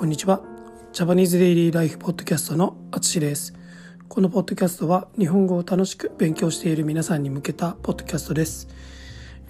[0.00, 0.40] こんにちは。
[0.94, 3.52] ジャパニーズデイリーライフポッドキャストのあつしです。
[4.08, 8.68] このポッドキャストは日本語を楽しく勉強している皆さんに向けたポッドキャストです。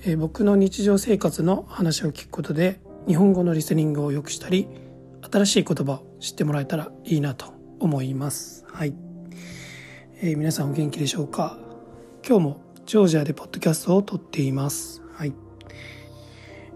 [0.04, 4.66] えー、僕の日常生活の話を聞くことで日本語のリスニングを良くしたり、
[5.30, 8.64] 新しい言葉を知ってもらえたらいいなと思います。
[8.66, 8.94] はい。
[10.20, 11.58] えー、皆さんお元気でしょうか？
[12.26, 15.00] 今日もジョージアでポッドキャストを撮っています。
[15.12, 15.32] はい。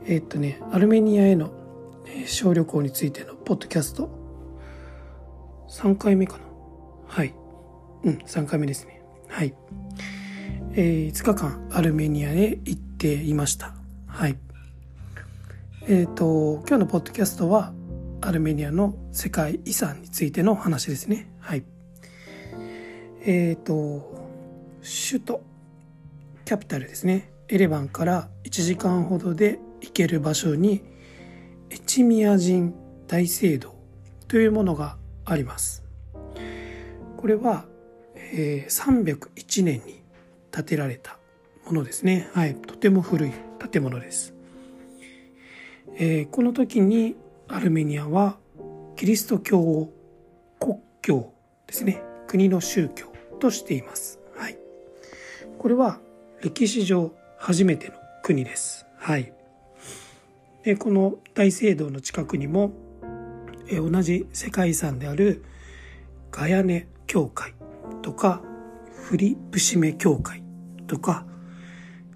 [0.07, 1.51] えー、っとね、アルメニアへの
[2.27, 4.09] 小旅行についてのポッドキャスト。
[5.69, 6.45] 3回目かな？
[7.07, 7.35] はい。
[8.05, 9.03] うん3回目ですね。
[9.29, 9.55] はい。
[10.73, 13.75] えー、5日間アルメニアへ行っていました。
[14.07, 14.37] はい。
[15.83, 17.73] えっ、ー、と今日のポッドキャストは
[18.23, 21.31] アルメニアの世界遺産についての話ですね。
[21.41, 21.65] はい。
[23.27, 24.15] えっ、ー、と
[24.83, 25.43] 首都
[26.45, 27.33] キャピタルですね。
[27.49, 30.83] エレバンから1時間ほどで行ける場所に
[31.71, 32.75] エチミア人
[33.07, 33.75] 大聖堂
[34.29, 35.85] というものがあります。
[37.17, 37.65] これは、
[38.15, 40.03] えー、301年に
[40.51, 41.19] 建てられた
[41.67, 42.29] ものですね。
[42.35, 43.33] はい、とても古い
[43.71, 44.35] 建物です。
[45.97, 47.17] えー、この時に
[47.49, 48.37] アルメニアは
[48.97, 49.93] キリスト教を
[50.59, 51.33] 国教
[51.67, 52.03] ですね。
[52.27, 54.19] 国の宗教としています。
[54.37, 54.59] はい。
[55.59, 56.01] これは
[56.41, 58.87] 歴史上初めての国です。
[58.99, 59.34] はい。
[60.65, 62.73] でこの大聖堂の近くにも
[63.69, 65.45] え同じ世界遺産である
[66.31, 67.55] ガヤネ教会
[68.03, 68.43] とか
[68.93, 70.43] フリ節目教会
[70.87, 71.27] とか、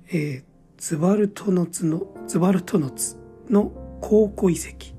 [0.09, 0.45] えー、
[0.79, 3.17] ズバルトノツのズバルトノツ
[3.51, 4.95] の考古遺跡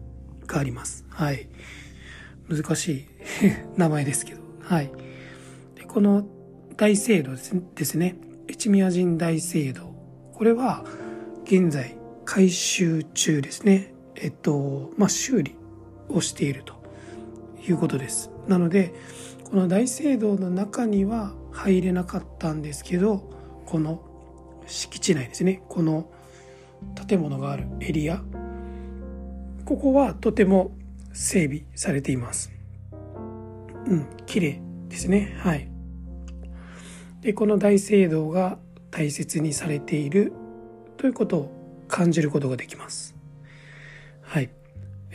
[0.46, 1.06] があります。
[1.10, 1.48] はい。
[2.48, 3.06] 難しい
[3.78, 4.42] 名前ですけど。
[4.62, 4.92] はい。
[5.76, 6.28] でこの
[6.76, 7.32] 大聖堂
[7.76, 8.16] ですね。
[8.48, 9.94] エチミア人大聖堂。
[10.34, 10.86] これは
[11.46, 11.99] 現在
[12.30, 13.92] 改修中ですね。
[14.16, 15.56] えっと、まあ、修理
[16.10, 16.76] をしていると
[17.68, 18.30] いうことです。
[18.48, 18.94] なので、
[19.50, 23.28] この大聖堂の中には入れなかったんですけど、
[23.66, 24.04] この
[24.68, 25.64] 敷地内ですね。
[25.70, 26.12] この
[27.08, 28.22] 建物があるエリア。
[29.66, 30.78] ここはとても
[31.14, 32.52] 整備されています。
[33.88, 35.36] うん、綺麗ですね。
[35.40, 35.68] はい。
[37.22, 38.60] で、この大聖堂が
[38.92, 40.32] 大切にされている
[40.98, 41.59] ということを
[41.90, 43.16] 感じることができます。
[44.22, 44.50] はい。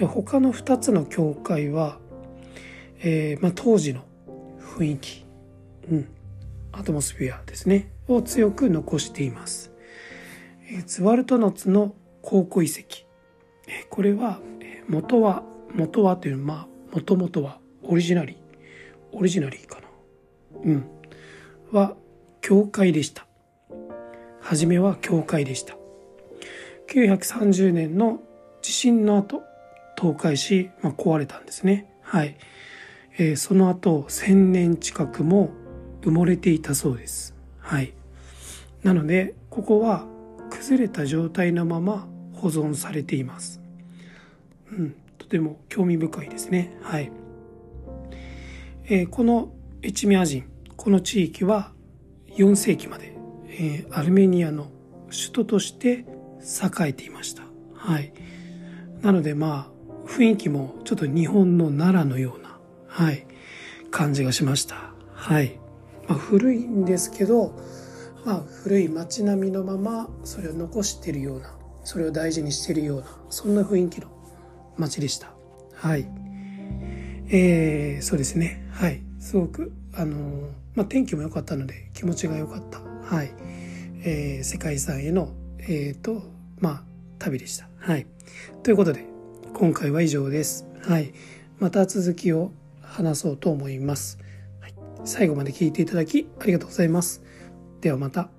[0.00, 1.98] 他の2つの教会は、
[2.98, 4.02] えー、まあ、当時の
[4.76, 5.24] 雰囲気、
[5.90, 6.08] うん、
[6.72, 9.72] アトモスフィアですね、を強く残しています。
[10.70, 13.06] え、ツワルトノツの考古遺跡。
[13.68, 14.40] え、これは、
[14.88, 18.36] 元は、元はという、まあ、もともとはオリジナリー、
[19.12, 19.86] オリジナリーかな。
[20.64, 20.84] うん。
[21.72, 21.96] は、
[22.40, 23.26] 教会でした。
[24.40, 25.76] はじめは教会でした。
[26.88, 28.20] 1930年の
[28.62, 29.42] 地震の後、
[29.98, 31.90] 倒壊し、まあ、壊れたんですね。
[32.02, 32.36] はい。
[33.18, 35.50] えー、その後、1000年近くも
[36.02, 37.34] 埋もれていたそうです。
[37.58, 37.92] はい。
[38.82, 40.06] なので、ここは
[40.50, 43.60] 崩れた状態のまま保存されています。
[44.70, 46.76] うん、とても興味深いですね。
[46.82, 47.10] はい。
[48.86, 49.52] えー、この
[49.82, 50.44] エチミア人、
[50.76, 51.72] この地域は
[52.36, 53.16] 4世紀まで、
[53.48, 54.70] えー、アルメニアの
[55.10, 56.04] 首都として
[56.44, 57.42] 栄えていました。
[57.74, 58.12] はい。
[59.02, 63.26] なのでまあ、雰囲気もちょっと日本の奈良のような、はい、
[63.90, 64.92] 感じがしました。
[65.12, 65.58] はい。
[66.08, 67.58] まあ、古いんですけど、
[68.24, 71.54] まあ、古い街並みのままそれを残してるような、
[71.84, 74.08] それを大事にしてるような、そんな雰囲気の
[74.76, 75.32] 街でした。
[75.74, 76.08] はい。
[77.28, 78.66] えー、そうですね。
[78.70, 79.02] はい。
[79.18, 82.80] すごく、あのー、まあ、天気も良かったので気持ちが良かった。
[82.80, 83.32] はい。
[84.06, 86.33] えー、世界遺産への、えっ、ー、と、
[86.64, 86.82] まあ、
[87.18, 87.68] 旅でした。
[87.76, 88.06] はい。
[88.62, 89.04] ということで、
[89.52, 90.66] 今回は以上です。
[90.80, 91.12] はい。
[91.58, 94.18] また続きを話そうと思います。
[94.60, 94.74] はい、
[95.04, 97.22] 最後まで聞いていただきありがとうございます。
[97.82, 98.30] ではまた。